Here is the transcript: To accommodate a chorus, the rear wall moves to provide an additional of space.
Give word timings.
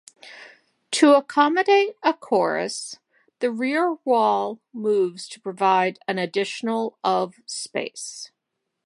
To 0.93 1.13
accommodate 1.13 1.95
a 2.01 2.15
chorus, 2.15 2.97
the 3.37 3.51
rear 3.51 3.97
wall 4.03 4.59
moves 4.73 5.27
to 5.29 5.39
provide 5.39 5.99
an 6.07 6.17
additional 6.17 6.97
of 7.03 7.35
space. 7.45 8.31